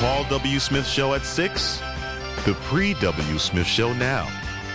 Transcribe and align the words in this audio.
Paul 0.00 0.24
W. 0.30 0.58
Smith 0.58 0.86
Show 0.86 1.12
at 1.12 1.26
6? 1.26 1.78
The 2.46 2.54
pre 2.62 2.94
W. 2.94 3.38
Smith 3.38 3.66
Show 3.66 3.92
now, 3.92 4.24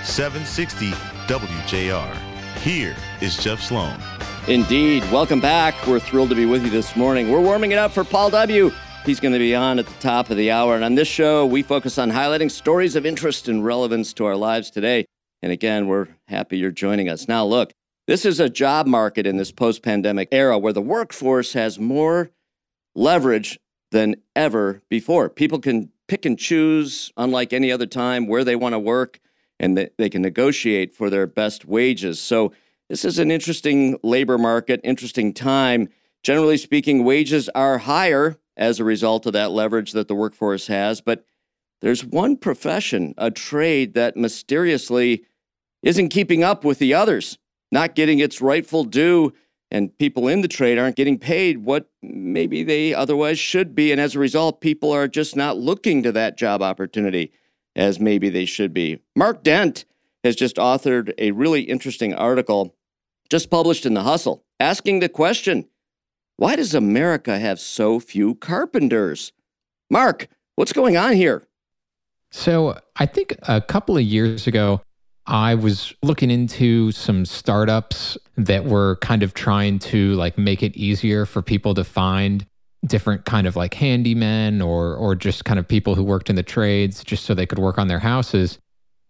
760 0.04 0.92
WJR. 0.92 2.16
Here 2.60 2.96
is 3.22 3.36
Jeff 3.36 3.60
Sloan. 3.60 4.00
Indeed. 4.48 5.02
Welcome 5.12 5.42
back. 5.42 5.74
We're 5.88 6.00
thrilled 6.00 6.30
to 6.30 6.36
be 6.36 6.46
with 6.46 6.64
you 6.64 6.70
this 6.70 6.96
morning. 6.96 7.32
We're 7.32 7.42
warming 7.42 7.72
it 7.72 7.80
up 7.80 7.92
for 7.92 8.04
Paul 8.04 8.30
W. 8.30 8.70
He's 9.04 9.20
going 9.20 9.34
to 9.34 9.40
be 9.40 9.56
on 9.56 9.80
at 9.80 9.88
the 9.88 10.00
top 10.00 10.30
of 10.30 10.38
the 10.38 10.52
hour. 10.52 10.76
And 10.76 10.84
on 10.84 10.94
this 10.94 11.08
show, 11.08 11.44
we 11.44 11.64
focus 11.64 11.98
on 11.98 12.12
highlighting 12.12 12.52
stories 12.52 12.96
of 12.96 13.04
interest 13.04 13.48
and 13.48 13.66
relevance 13.66 14.14
to 14.14 14.26
our 14.26 14.36
lives 14.36 14.70
today. 14.70 15.06
And 15.42 15.52
again, 15.52 15.88
we're 15.88 16.08
happy 16.28 16.60
you're 16.60 16.70
joining 16.70 17.10
us. 17.10 17.28
Now, 17.28 17.46
look, 17.46 17.72
this 18.06 18.26
is 18.26 18.40
a 18.40 18.48
job 18.48 18.86
market 18.86 19.26
in 19.26 19.38
this 19.38 19.52
post 19.52 19.82
pandemic 19.82 20.28
era 20.32 20.60
where 20.60 20.72
the 20.72 20.84
workforce 20.84 21.54
has 21.54 21.80
more 21.80 22.30
leverage 22.94 23.58
than 23.96 24.18
ever 24.36 24.82
before. 24.90 25.30
People 25.30 25.58
can 25.58 25.90
pick 26.10 26.26
and 26.26 26.38
choose, 26.38 27.14
unlike 27.16 27.54
any 27.54 27.72
other 27.72 27.86
time, 27.86 28.28
where 28.28 28.44
they 28.44 28.58
want 28.58 28.74
to 28.74 28.80
work 28.80 29.22
and 29.58 29.90
they 29.98 30.10
can 30.10 30.22
negotiate 30.22 30.94
for 30.94 31.10
their 31.10 31.26
best 31.26 31.64
wages. 31.64 32.20
So, 32.20 32.52
this 32.90 33.06
is 33.06 33.20
an 33.20 33.32
interesting 33.32 33.98
labor 34.04 34.38
market, 34.38 34.82
interesting 34.84 35.34
time. 35.34 35.88
Generally 36.24 36.58
speaking, 36.58 37.06
wages 37.06 37.48
are 37.56 37.78
higher 37.78 38.38
as 38.58 38.80
a 38.80 38.84
result 38.84 39.26
of 39.26 39.34
that 39.34 39.52
leverage 39.52 39.94
that 39.94 40.10
the 40.10 40.14
workforce 40.14 40.68
has. 40.68 41.00
But 41.00 41.26
there's 41.82 42.04
one 42.04 42.36
profession, 42.36 43.16
a 43.18 43.32
trade 43.32 43.94
that 43.94 44.18
mysteriously 44.18 45.24
isn't 45.84 46.10
keeping 46.10 46.44
up 46.44 46.66
with 46.66 46.80
the 46.80 46.94
others, 46.94 47.38
not 47.72 47.96
getting 47.96 48.20
its 48.20 48.42
rightful 48.42 48.84
due 48.84 49.34
and 49.76 49.98
people 49.98 50.30
in 50.30 50.40
the 50.40 50.48
trade 50.48 50.80
aren't 50.80 50.96
getting 50.96 51.20
paid 51.20 51.66
what 51.66 51.90
maybe 52.02 52.64
they 52.64 52.94
otherwise 52.94 53.38
should 53.38 53.76
be. 53.76 53.92
And 53.92 54.00
as 54.00 54.16
a 54.16 54.20
result, 54.20 54.62
people 54.62 54.90
are 54.94 55.06
just 55.06 55.36
not 55.36 55.58
looking 55.58 56.02
to 56.04 56.14
that 56.14 56.38
job 56.38 56.62
opportunity 56.62 57.34
as 57.76 58.00
maybe 58.00 58.30
they 58.30 58.46
should 58.46 58.74
be. 58.74 59.00
Mark 59.18 59.44
Dent 59.44 59.84
has 60.24 60.38
just 60.38 60.56
authored 60.56 61.14
a 61.18 61.32
really 61.32 61.64
interesting 61.64 62.14
article 62.14 62.74
just 63.30 63.50
published 63.50 63.86
in 63.86 63.96
The 63.96 64.04
Hustle 64.04 64.46
asking 64.62 65.02
the 65.02 65.10
question 65.10 65.66
why 66.38 66.56
does 66.56 66.74
America 66.74 67.38
have 67.38 67.60
so 67.60 68.00
few 68.00 68.36
carpenters? 68.36 69.34
Mark, 69.90 70.30
what's 70.56 70.72
going 70.72 70.96
on 70.96 71.14
here? 71.14 71.44
So, 72.32 72.80
I 72.96 73.06
think 73.06 73.36
a 73.44 73.60
couple 73.60 73.98
of 73.98 74.04
years 74.04 74.48
ago, 74.48 74.82
I 75.28 75.56
was 75.56 75.94
looking 76.04 76.30
into 76.30 76.92
some 76.92 77.26
startups 77.26 78.18
that 78.38 78.66
were 78.66 78.98
kind 78.98 79.24
of 79.24 79.34
trying 79.34 79.80
to 79.80 80.14
like 80.14 80.38
make 80.38 80.62
it 80.62 80.76
easier 80.76 81.26
for 81.26 81.42
people 81.42 81.74
to 81.74 81.84
find 81.84 82.46
different 82.86 83.26
kind 83.26 83.48
of 83.48 83.56
like 83.56 83.74
handymen 83.74 84.64
or 84.64 84.96
or 84.96 85.16
just 85.16 85.44
kind 85.44 85.58
of 85.58 85.68
people 85.68 85.96
who 85.96 86.04
worked 86.04 86.30
in 86.30 86.36
the 86.36 86.44
trades 86.44 87.04
just 87.04 87.26
so 87.26 87.34
they 87.34 87.48
could 87.48 87.58
work 87.58 87.80
on 87.80 87.88
their 87.88 88.00
houses. 88.00 88.60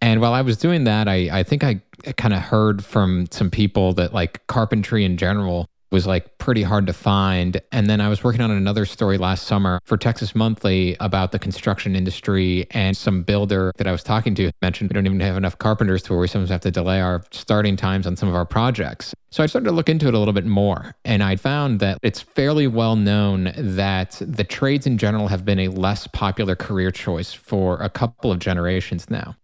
And 0.01 0.21
while 0.21 0.33
I 0.33 0.41
was 0.41 0.57
doing 0.57 0.83
that, 0.85 1.07
I, 1.07 1.39
I 1.39 1.43
think 1.43 1.63
I 1.63 1.81
kind 2.17 2.33
of 2.33 2.41
heard 2.41 2.83
from 2.83 3.27
some 3.31 3.49
people 3.49 3.93
that 3.93 4.13
like 4.13 4.45
carpentry 4.47 5.03
in 5.03 5.17
general 5.17 5.67
was 5.95 6.05
like 6.05 6.37
pretty 6.39 6.61
hard 6.61 6.85
to 6.87 6.91
find. 6.93 7.61
And 7.71 7.89
then 7.89 8.01
I 8.01 8.09
was 8.09 8.21
working 8.21 8.41
on 8.41 8.51
another 8.51 8.85
story 8.85 9.17
last 9.17 9.47
summer 9.47 9.79
for 9.85 9.95
Texas 9.95 10.35
Monthly 10.35 10.97
about 10.99 11.31
the 11.31 11.39
construction 11.39 11.95
industry 11.95 12.67
and 12.71 12.97
some 12.97 13.23
builder 13.23 13.71
that 13.77 13.87
I 13.87 13.93
was 13.93 14.03
talking 14.03 14.35
to 14.35 14.51
mentioned 14.61 14.89
we 14.89 14.93
don't 14.93 15.05
even 15.05 15.21
have 15.21 15.37
enough 15.37 15.57
carpenters 15.57 16.03
to 16.03 16.11
where 16.11 16.19
we 16.19 16.27
sometimes 16.27 16.49
have 16.49 16.59
to 16.61 16.71
delay 16.71 16.99
our 16.99 17.23
starting 17.31 17.77
times 17.77 18.05
on 18.05 18.17
some 18.17 18.27
of 18.27 18.35
our 18.35 18.45
projects. 18.45 19.13
So 19.31 19.41
I 19.41 19.45
started 19.45 19.69
to 19.69 19.71
look 19.71 19.87
into 19.87 20.09
it 20.09 20.13
a 20.13 20.19
little 20.19 20.33
bit 20.33 20.45
more. 20.45 20.95
And 21.05 21.23
I 21.23 21.37
found 21.37 21.79
that 21.79 21.97
it's 22.03 22.19
fairly 22.19 22.67
well 22.67 22.97
known 22.97 23.53
that 23.55 24.17
the 24.19 24.43
trades 24.43 24.85
in 24.85 24.97
general 24.97 25.29
have 25.29 25.45
been 25.45 25.59
a 25.59 25.69
less 25.69 26.07
popular 26.07 26.57
career 26.57 26.91
choice 26.91 27.31
for 27.31 27.77
a 27.77 27.89
couple 27.89 28.33
of 28.33 28.39
generations 28.39 29.09
now. 29.09 29.37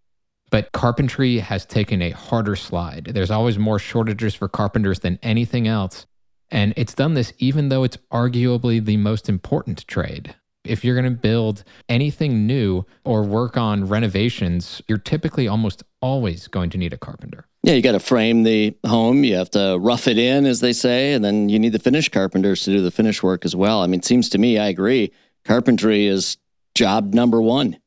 But 0.50 0.74
carpentry 0.74 1.40
has 1.40 1.66
taken 1.66 2.02
a 2.02 2.10
harder 2.10 2.58
slide. 2.58 3.06
There's 3.06 3.32
always 3.32 3.58
more 3.58 3.80
shortages 3.80 4.36
for 4.36 4.50
carpenters 4.50 5.00
than 5.00 5.18
anything 5.24 5.66
else. 5.66 6.06
And 6.52 6.74
it's 6.76 6.94
done 6.94 7.14
this 7.14 7.34
even 7.40 7.70
though 7.70 7.84
it's 7.84 7.98
arguably 8.12 8.84
the 8.84 8.98
most 8.98 9.30
important 9.30 9.88
trade. 9.88 10.36
If 10.64 10.84
you're 10.86 10.96
going 10.96 11.12
to 11.12 11.20
build 11.20 11.64
anything 11.90 12.46
new 12.46 12.86
or 13.04 13.24
work 13.24 13.58
on 13.58 13.88
renovations, 13.88 14.82
you're 14.88 15.00
typically 15.00 15.48
almost 15.48 15.84
always 16.02 16.48
going 16.48 16.70
to 16.72 16.78
need 16.78 16.94
a 16.94 16.98
carpenter. 16.98 17.46
Yeah, 17.64 17.74
you 17.74 17.82
got 17.82 17.94
to 17.94 18.00
frame 18.00 18.44
the 18.44 18.76
home. 18.86 19.24
You 19.24 19.36
have 19.36 19.50
to 19.52 19.78
rough 19.80 20.08
it 20.08 20.20
in, 20.20 20.46
as 20.46 20.60
they 20.60 20.74
say, 20.74 21.14
and 21.14 21.26
then 21.26 21.50
you 21.50 21.58
need 21.58 21.72
the 21.72 21.80
finish 21.80 22.10
carpenters 22.10 22.64
to 22.64 22.72
do 22.72 22.82
the 22.82 22.92
finish 22.92 23.24
work 23.24 23.44
as 23.44 23.56
well. 23.56 23.82
I 23.82 23.88
mean, 23.88 24.00
it 24.00 24.06
seems 24.06 24.30
to 24.30 24.38
me, 24.38 24.60
I 24.60 24.68
agree, 24.68 25.12
carpentry 25.46 26.06
is 26.06 26.38
job 26.76 27.14
number 27.14 27.42
one. 27.42 27.78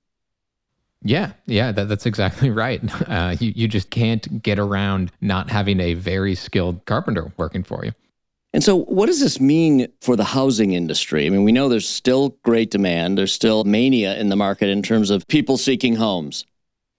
Yeah, 1.02 1.32
yeah, 1.46 1.70
that, 1.70 1.88
that's 1.88 2.06
exactly 2.06 2.50
right. 2.62 2.80
Uh, 3.08 3.36
you, 3.38 3.52
you 3.54 3.68
just 3.68 3.90
can't 3.90 4.42
get 4.42 4.58
around 4.58 5.12
not 5.20 5.50
having 5.50 5.78
a 5.78 5.94
very 5.94 6.34
skilled 6.34 6.84
carpenter 6.86 7.32
working 7.36 7.62
for 7.62 7.84
you. 7.84 7.92
And 8.54 8.62
so, 8.62 8.76
what 8.76 9.06
does 9.06 9.18
this 9.18 9.40
mean 9.40 9.88
for 10.00 10.14
the 10.14 10.22
housing 10.22 10.74
industry? 10.74 11.26
I 11.26 11.28
mean, 11.28 11.42
we 11.42 11.50
know 11.50 11.68
there's 11.68 11.88
still 11.88 12.38
great 12.44 12.70
demand, 12.70 13.18
there's 13.18 13.32
still 13.32 13.64
mania 13.64 14.16
in 14.16 14.28
the 14.28 14.36
market 14.36 14.68
in 14.68 14.80
terms 14.80 15.10
of 15.10 15.26
people 15.26 15.56
seeking 15.56 15.96
homes. 15.96 16.46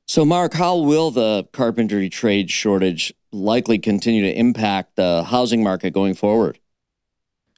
So, 0.05 0.25
Mark, 0.25 0.53
how 0.53 0.75
will 0.75 1.11
the 1.11 1.47
carpentry 1.53 2.09
trade 2.09 2.51
shortage 2.51 3.13
likely 3.31 3.79
continue 3.79 4.21
to 4.23 4.37
impact 4.37 4.97
the 4.97 5.23
housing 5.23 5.63
market 5.63 5.91
going 5.91 6.13
forward? 6.13 6.59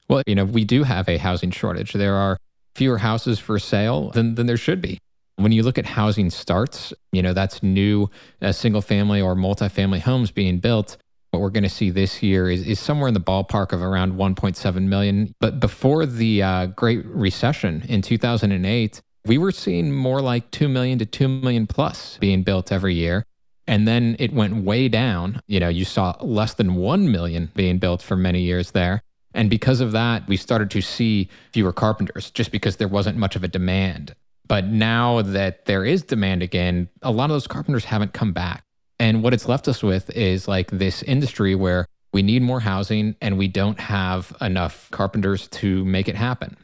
Well, 0.07 0.21
you 0.27 0.35
know, 0.35 0.45
we 0.45 0.63
do 0.63 0.83
have 0.83 1.09
a 1.09 1.17
housing 1.17 1.49
shortage. 1.49 1.93
There 1.93 2.15
are 2.15 2.37
fewer 2.75 2.99
houses 2.99 3.39
for 3.39 3.57
sale 3.57 4.11
than, 4.11 4.35
than 4.35 4.45
there 4.45 4.57
should 4.57 4.79
be. 4.79 4.99
When 5.37 5.51
you 5.51 5.63
look 5.63 5.79
at 5.79 5.87
housing 5.87 6.29
starts, 6.29 6.93
you 7.11 7.23
know, 7.23 7.33
that's 7.33 7.63
new 7.63 8.11
uh, 8.43 8.51
single 8.51 8.81
family 8.81 9.19
or 9.19 9.35
multifamily 9.35 10.01
homes 10.01 10.29
being 10.29 10.59
built 10.59 10.97
what 11.37 11.43
we're 11.43 11.51
going 11.51 11.63
to 11.63 11.69
see 11.69 11.91
this 11.91 12.23
year 12.23 12.49
is, 12.49 12.65
is 12.65 12.79
somewhere 12.79 13.07
in 13.07 13.13
the 13.13 13.19
ballpark 13.19 13.71
of 13.71 13.81
around 13.83 14.13
1.7 14.13 14.81
million. 14.87 15.35
But 15.39 15.59
before 15.59 16.07
the 16.07 16.41
uh, 16.41 16.65
Great 16.67 17.05
Recession 17.05 17.83
in 17.87 18.01
2008, 18.01 19.01
we 19.25 19.37
were 19.37 19.51
seeing 19.51 19.93
more 19.93 20.19
like 20.19 20.49
2 20.49 20.67
million 20.67 20.97
to 20.97 21.05
2 21.05 21.27
million 21.27 21.67
plus 21.67 22.17
being 22.17 22.41
built 22.41 22.71
every 22.71 22.95
year. 22.95 23.23
And 23.67 23.87
then 23.87 24.15
it 24.17 24.33
went 24.33 24.63
way 24.63 24.87
down. 24.87 25.41
You 25.45 25.59
know, 25.59 25.69
you 25.69 25.85
saw 25.85 26.15
less 26.21 26.55
than 26.55 26.75
1 26.75 27.11
million 27.11 27.51
being 27.53 27.77
built 27.77 28.01
for 28.01 28.15
many 28.15 28.41
years 28.41 28.71
there. 28.71 29.03
And 29.35 29.47
because 29.47 29.79
of 29.79 29.91
that, 29.91 30.27
we 30.27 30.37
started 30.37 30.71
to 30.71 30.81
see 30.81 31.29
fewer 31.53 31.73
carpenters 31.73 32.31
just 32.31 32.51
because 32.51 32.77
there 32.77 32.87
wasn't 32.87 33.17
much 33.17 33.35
of 33.35 33.43
a 33.43 33.47
demand. 33.47 34.15
But 34.47 34.65
now 34.65 35.21
that 35.21 35.65
there 35.65 35.85
is 35.85 36.01
demand 36.01 36.41
again, 36.41 36.89
a 37.03 37.11
lot 37.11 37.25
of 37.25 37.31
those 37.31 37.45
carpenters 37.45 37.85
haven't 37.85 38.13
come 38.13 38.33
back. 38.33 38.63
And 39.07 39.23
what 39.23 39.33
it's 39.33 39.47
left 39.47 39.69
us 39.69 39.81
with 39.81 40.09
is 40.09 40.49
like 40.49 40.69
this 40.69 41.01
industry 41.01 41.55
where 41.55 41.87
we 42.11 42.21
need 42.21 42.41
more 42.41 42.59
housing 42.59 43.15
and 43.21 43.37
we 43.37 43.47
don't 43.47 43.79
have 43.79 44.35
enough 44.41 44.91
carpenters 44.91 45.47
to 45.47 45.85
make 45.85 46.09
it 46.09 46.15
happen. 46.15 46.57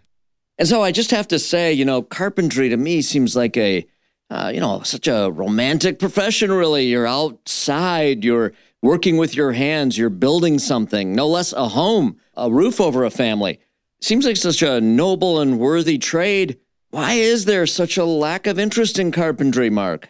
And 0.58 0.68
so 0.68 0.84
I 0.84 0.92
just 0.92 1.12
have 1.12 1.30
to 1.30 1.40
say, 1.40 1.72
you 1.72 1.86
know, 1.86 2.02
carpentry 2.02 2.68
to 2.68 2.76
me 2.76 3.02
seems 3.02 3.34
like 3.34 3.56
a, 3.56 3.88
uh, 4.30 4.52
you 4.54 4.60
know, 4.60 4.82
such 4.84 5.08
a 5.08 5.32
romantic 5.32 6.00
profession, 6.00 6.52
really. 6.52 6.88
You're 6.88 7.08
outside, 7.08 8.26
you're 8.26 8.52
working 8.82 9.16
with 9.16 9.38
your 9.38 9.54
hands, 9.54 9.98
you're 9.98 10.10
building 10.10 10.60
something, 10.60 11.16
no 11.16 11.30
less 11.30 11.54
a 11.54 11.70
home, 11.70 12.18
a 12.36 12.52
roof 12.52 12.82
over 12.82 13.06
a 13.06 13.10
family. 13.10 13.62
Seems 14.02 14.26
like 14.26 14.36
such 14.36 14.62
a 14.62 14.82
noble 14.82 15.40
and 15.40 15.60
worthy 15.60 15.98
trade. 15.98 16.60
Why 16.90 17.14
is 17.14 17.46
there 17.46 17.66
such 17.66 17.96
a 17.96 18.04
lack 18.04 18.48
of 18.48 18.60
interest 18.60 19.00
in 19.00 19.14
carpentry, 19.14 19.70
Mark? 19.70 20.10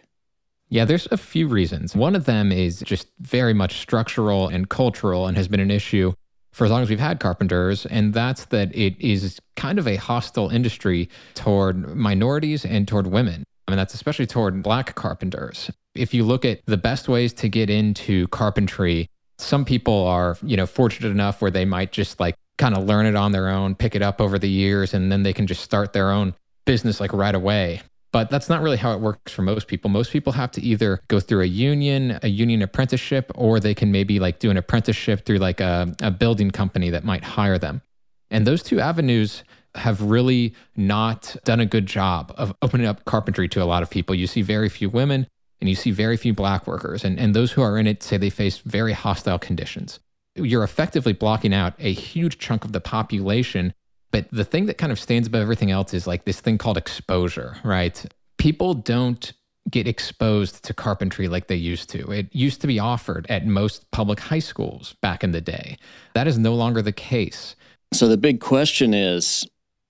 Yeah, 0.74 0.84
there's 0.84 1.06
a 1.12 1.16
few 1.16 1.46
reasons. 1.46 1.94
One 1.94 2.16
of 2.16 2.24
them 2.24 2.50
is 2.50 2.80
just 2.80 3.06
very 3.20 3.54
much 3.54 3.78
structural 3.78 4.48
and 4.48 4.68
cultural 4.68 5.28
and 5.28 5.36
has 5.36 5.46
been 5.46 5.60
an 5.60 5.70
issue 5.70 6.14
for 6.52 6.64
as 6.64 6.72
long 6.72 6.82
as 6.82 6.90
we've 6.90 6.98
had 6.98 7.20
carpenters, 7.20 7.86
and 7.86 8.12
that's 8.12 8.46
that 8.46 8.74
it 8.74 9.00
is 9.00 9.38
kind 9.54 9.78
of 9.78 9.86
a 9.86 9.94
hostile 9.94 10.48
industry 10.48 11.08
toward 11.34 11.94
minorities 11.94 12.64
and 12.64 12.88
toward 12.88 13.06
women. 13.06 13.44
I 13.68 13.70
mean, 13.70 13.76
that's 13.76 13.94
especially 13.94 14.26
toward 14.26 14.64
black 14.64 14.96
carpenters. 14.96 15.70
If 15.94 16.12
you 16.12 16.24
look 16.24 16.44
at 16.44 16.66
the 16.66 16.76
best 16.76 17.08
ways 17.08 17.32
to 17.34 17.48
get 17.48 17.70
into 17.70 18.26
carpentry, 18.28 19.06
some 19.38 19.64
people 19.64 20.04
are, 20.08 20.36
you 20.42 20.56
know, 20.56 20.66
fortunate 20.66 21.10
enough 21.10 21.40
where 21.40 21.52
they 21.52 21.64
might 21.64 21.92
just 21.92 22.18
like 22.18 22.34
kind 22.58 22.76
of 22.76 22.82
learn 22.82 23.06
it 23.06 23.14
on 23.14 23.30
their 23.30 23.48
own, 23.48 23.76
pick 23.76 23.94
it 23.94 24.02
up 24.02 24.20
over 24.20 24.40
the 24.40 24.50
years, 24.50 24.92
and 24.92 25.12
then 25.12 25.22
they 25.22 25.32
can 25.32 25.46
just 25.46 25.62
start 25.62 25.92
their 25.92 26.10
own 26.10 26.34
business 26.64 26.98
like 26.98 27.12
right 27.12 27.36
away. 27.36 27.80
But 28.14 28.30
that's 28.30 28.48
not 28.48 28.62
really 28.62 28.76
how 28.76 28.92
it 28.92 29.00
works 29.00 29.32
for 29.32 29.42
most 29.42 29.66
people. 29.66 29.90
Most 29.90 30.12
people 30.12 30.34
have 30.34 30.52
to 30.52 30.62
either 30.62 31.00
go 31.08 31.18
through 31.18 31.40
a 31.40 31.46
union, 31.46 32.20
a 32.22 32.28
union 32.28 32.62
apprenticeship, 32.62 33.32
or 33.34 33.58
they 33.58 33.74
can 33.74 33.90
maybe 33.90 34.20
like 34.20 34.38
do 34.38 34.52
an 34.52 34.56
apprenticeship 34.56 35.26
through 35.26 35.38
like 35.38 35.58
a, 35.58 35.92
a 36.00 36.12
building 36.12 36.52
company 36.52 36.90
that 36.90 37.02
might 37.02 37.24
hire 37.24 37.58
them. 37.58 37.82
And 38.30 38.46
those 38.46 38.62
two 38.62 38.78
avenues 38.78 39.42
have 39.74 40.00
really 40.00 40.54
not 40.76 41.34
done 41.42 41.58
a 41.58 41.66
good 41.66 41.86
job 41.86 42.32
of 42.36 42.54
opening 42.62 42.86
up 42.86 43.04
carpentry 43.04 43.48
to 43.48 43.60
a 43.60 43.66
lot 43.66 43.82
of 43.82 43.90
people. 43.90 44.14
You 44.14 44.28
see 44.28 44.42
very 44.42 44.68
few 44.68 44.88
women 44.88 45.26
and 45.60 45.68
you 45.68 45.74
see 45.74 45.90
very 45.90 46.16
few 46.16 46.32
black 46.32 46.68
workers. 46.68 47.02
And, 47.02 47.18
and 47.18 47.34
those 47.34 47.50
who 47.50 47.62
are 47.62 47.76
in 47.76 47.88
it 47.88 48.04
say 48.04 48.16
they 48.16 48.30
face 48.30 48.58
very 48.58 48.92
hostile 48.92 49.40
conditions. 49.40 49.98
You're 50.36 50.62
effectively 50.62 51.14
blocking 51.14 51.52
out 51.52 51.74
a 51.80 51.92
huge 51.92 52.38
chunk 52.38 52.64
of 52.64 52.70
the 52.70 52.80
population 52.80 53.74
But 54.14 54.28
the 54.30 54.44
thing 54.44 54.66
that 54.66 54.78
kind 54.78 54.92
of 54.92 55.00
stands 55.00 55.26
above 55.26 55.42
everything 55.42 55.72
else 55.72 55.92
is 55.92 56.06
like 56.06 56.24
this 56.24 56.40
thing 56.40 56.56
called 56.56 56.76
exposure, 56.76 57.56
right? 57.64 58.00
People 58.38 58.72
don't 58.72 59.32
get 59.68 59.88
exposed 59.88 60.62
to 60.66 60.72
carpentry 60.72 61.26
like 61.26 61.48
they 61.48 61.56
used 61.56 61.90
to. 61.90 62.12
It 62.12 62.28
used 62.32 62.60
to 62.60 62.68
be 62.68 62.78
offered 62.78 63.26
at 63.28 63.44
most 63.44 63.90
public 63.90 64.20
high 64.20 64.38
schools 64.38 64.94
back 65.02 65.24
in 65.24 65.32
the 65.32 65.40
day. 65.40 65.78
That 66.14 66.28
is 66.28 66.38
no 66.38 66.54
longer 66.54 66.80
the 66.80 66.92
case. 66.92 67.56
So 67.92 68.06
the 68.06 68.16
big 68.16 68.38
question 68.38 68.94
is 68.94 69.48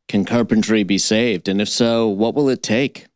can 0.08 0.24
carpentry 0.24 0.84
be 0.84 0.96
saved? 0.96 1.46
And 1.46 1.60
if 1.60 1.68
so, 1.68 2.08
what 2.08 2.34
will 2.34 2.48
it 2.48 2.62
take? 2.62 3.08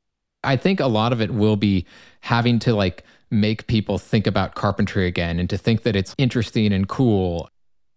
I 0.45 0.57
think 0.57 0.79
a 0.79 0.89
lot 0.89 1.15
of 1.15 1.23
it 1.23 1.31
will 1.33 1.57
be 1.57 1.87
having 2.21 2.59
to 2.59 2.75
like 2.75 3.03
make 3.31 3.67
people 3.67 3.97
think 3.97 4.27
about 4.27 4.57
carpentry 4.57 5.07
again 5.07 5.39
and 5.39 5.49
to 5.49 5.57
think 5.57 5.85
that 5.85 5.97
it's 5.97 6.15
interesting 6.19 6.71
and 6.71 6.87
cool 6.87 7.49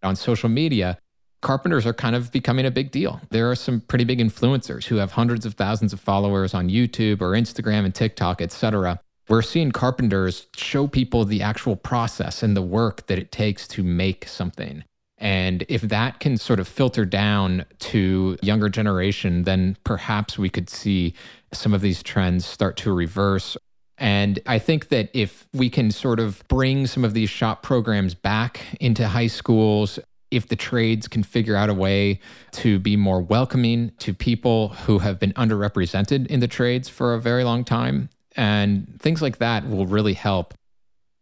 on 0.01 0.15
social 0.15 0.47
media 0.47 0.97
carpenters 1.41 1.85
are 1.85 1.93
kind 1.93 2.15
of 2.15 2.31
becoming 2.31 2.65
a 2.65 2.71
big 2.71 2.91
deal. 2.91 3.19
There 3.29 3.49
are 3.49 3.55
some 3.55 3.81
pretty 3.81 4.03
big 4.03 4.19
influencers 4.19 4.85
who 4.85 4.97
have 4.97 5.11
hundreds 5.11 5.45
of 5.45 5.55
thousands 5.55 5.93
of 5.93 5.99
followers 5.99 6.53
on 6.53 6.69
YouTube 6.69 7.21
or 7.21 7.31
Instagram 7.31 7.85
and 7.85 7.93
TikTok, 7.93 8.41
etc. 8.41 8.99
We're 9.27 9.41
seeing 9.41 9.71
carpenters 9.71 10.47
show 10.55 10.87
people 10.87 11.25
the 11.25 11.41
actual 11.41 11.75
process 11.75 12.43
and 12.43 12.55
the 12.55 12.61
work 12.61 13.07
that 13.07 13.17
it 13.17 13.31
takes 13.31 13.67
to 13.69 13.83
make 13.83 14.27
something. 14.27 14.83
And 15.17 15.63
if 15.69 15.81
that 15.83 16.19
can 16.19 16.37
sort 16.37 16.59
of 16.59 16.67
filter 16.67 17.05
down 17.05 17.65
to 17.79 18.37
younger 18.41 18.69
generation, 18.69 19.43
then 19.43 19.77
perhaps 19.83 20.37
we 20.37 20.49
could 20.49 20.69
see 20.69 21.13
some 21.53 21.73
of 21.73 21.81
these 21.81 22.01
trends 22.01 22.45
start 22.45 22.77
to 22.77 22.93
reverse 22.93 23.57
and 24.01 24.39
I 24.47 24.57
think 24.57 24.87
that 24.87 25.11
if 25.13 25.47
we 25.53 25.69
can 25.69 25.91
sort 25.91 26.19
of 26.19 26.43
bring 26.47 26.87
some 26.87 27.05
of 27.05 27.13
these 27.13 27.29
shop 27.29 27.61
programs 27.61 28.15
back 28.15 28.59
into 28.79 29.07
high 29.07 29.27
schools, 29.27 29.99
if 30.31 30.47
the 30.47 30.55
trades 30.55 31.07
can 31.07 31.23
figure 31.23 31.55
out 31.55 31.69
a 31.69 31.73
way 31.73 32.19
to 32.51 32.79
be 32.79 32.95
more 32.95 33.21
welcoming 33.21 33.91
to 33.99 34.13
people 34.13 34.69
who 34.69 34.99
have 34.99 35.19
been 35.19 35.33
underrepresented 35.33 36.27
in 36.27 36.39
the 36.39 36.47
trades 36.47 36.89
for 36.89 37.13
a 37.13 37.19
very 37.19 37.43
long 37.43 37.63
time. 37.63 38.09
And 38.35 38.97
things 38.99 39.21
like 39.21 39.37
that 39.39 39.69
will 39.69 39.85
really 39.85 40.13
help. 40.13 40.53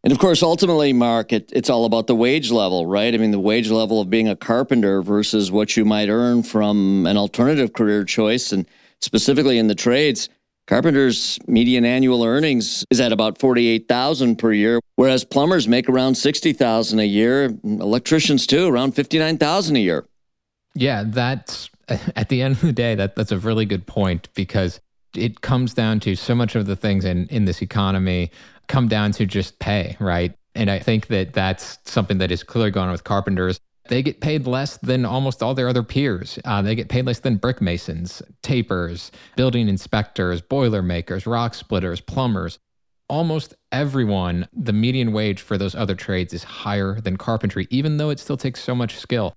And 0.04 0.14
of 0.14 0.20
course, 0.20 0.42
ultimately, 0.42 0.94
Mark, 0.94 1.34
it, 1.34 1.52
it's 1.52 1.70
all 1.70 1.84
about 1.84 2.08
the 2.08 2.16
wage 2.16 2.52
level, 2.52 2.86
right? 2.86 3.14
I 3.14 3.18
mean, 3.18 3.32
the 3.32 3.40
wage 3.40 3.70
level 3.70 4.00
of 4.00 4.10
being 4.10 4.30
a 4.30 4.36
carpenter 4.36 5.02
versus 5.02 5.52
what 5.52 5.76
you 5.76 5.84
might 5.84 6.08
earn 6.08 6.44
from 6.44 7.06
an 7.06 7.18
alternative 7.18 7.74
career 7.74 8.06
choice. 8.06 8.54
And 8.54 8.66
specifically 9.02 9.58
in 9.58 9.68
the 9.68 9.76
trades, 9.76 10.30
Carpenters' 10.70 11.40
median 11.48 11.84
annual 11.84 12.24
earnings 12.24 12.86
is 12.92 13.00
at 13.00 13.12
about 13.12 13.40
48,000 13.40 14.36
per 14.36 14.54
year, 14.54 14.80
whereas 14.98 15.24
plumbers 15.24 15.68
make 15.68 15.90
around 15.90 16.14
60,000 16.14 17.00
a 17.00 17.04
year, 17.04 17.58
electricians 17.64 18.46
too, 18.46 18.68
around 18.68 18.92
59,000 18.92 19.76
a 19.76 19.80
year. 19.80 20.06
Yeah, 20.76 21.06
that's 21.08 21.72
at 22.16 22.30
the 22.30 22.44
end 22.44 22.58
of 22.58 22.62
the 22.62 22.72
day 22.72 22.94
that 22.94 23.16
that's 23.16 23.32
a 23.32 23.40
really 23.40 23.66
good 23.66 23.88
point 23.88 24.30
because 24.36 24.80
it 25.16 25.42
comes 25.42 25.74
down 25.74 26.00
to 26.02 26.16
so 26.16 26.36
much 26.36 26.54
of 26.54 26.68
the 26.68 26.76
things 26.76 27.04
in 27.04 27.26
in 27.30 27.46
this 27.46 27.64
economy 27.64 28.30
come 28.68 28.88
down 28.88 29.12
to 29.14 29.26
just 29.26 29.58
pay, 29.58 29.98
right? 30.00 30.36
And 30.54 30.70
I 30.70 30.78
think 30.78 31.08
that 31.08 31.34
that's 31.34 31.80
something 31.86 32.20
that 32.20 32.32
is 32.32 32.44
clearly 32.44 32.70
going 32.70 32.86
on 32.86 32.92
with 32.92 33.04
carpenters 33.04 33.60
they 33.90 34.04
get 34.04 34.22
paid 34.22 34.48
less 34.48 34.78
than 34.78 35.04
almost 35.04 35.44
all 35.44 35.54
their 35.54 35.68
other 35.68 35.84
peers. 35.84 36.40
Uh, 36.46 36.62
they 36.62 36.76
get 36.76 36.90
paid 36.90 37.06
less 37.06 37.20
than 37.20 37.36
brick 37.36 37.60
masons, 37.60 38.22
tapers, 38.42 39.12
building 39.36 39.68
inspectors, 39.68 40.42
boiler 40.42 40.82
makers, 40.82 41.28
rock 41.28 41.54
splitters, 41.54 42.00
plumbers. 42.00 42.60
Almost 43.10 43.56
everyone, 43.72 44.48
the 44.54 44.72
median 44.72 45.12
wage 45.12 45.42
for 45.42 45.58
those 45.58 45.74
other 45.74 45.96
trades 45.96 46.34
is 46.34 46.44
higher 46.44 47.02
than 47.02 47.18
carpentry, 47.18 47.68
even 47.72 47.98
though 47.98 48.12
it 48.12 48.20
still 48.20 48.38
takes 48.38 48.64
so 48.64 48.76
much 48.76 48.98
skill. 48.98 49.34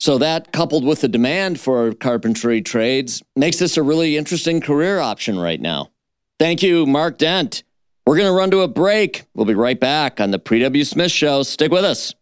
So, 0.00 0.18
that 0.18 0.50
coupled 0.50 0.84
with 0.84 1.02
the 1.02 1.08
demand 1.08 1.60
for 1.60 1.92
carpentry 1.92 2.60
trades 2.60 3.22
makes 3.36 3.58
this 3.58 3.76
a 3.76 3.82
really 3.84 4.16
interesting 4.16 4.60
career 4.60 4.98
option 4.98 5.38
right 5.38 5.60
now. 5.60 5.90
Thank 6.40 6.62
you, 6.62 6.86
Mark 6.86 7.18
Dent. 7.18 7.62
We're 8.04 8.16
going 8.16 8.26
to 8.26 8.36
run 8.36 8.50
to 8.50 8.62
a 8.62 8.68
break. 8.68 9.26
We'll 9.34 9.46
be 9.46 9.54
right 9.54 9.78
back 9.78 10.20
on 10.20 10.32
the 10.32 10.40
Pre 10.40 10.58
W. 10.60 10.82
Smith 10.82 11.12
Show. 11.12 11.44
Stick 11.44 11.70
with 11.70 11.84
us. 11.84 12.14